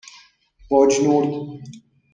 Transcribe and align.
بجنورد 0.71 1.59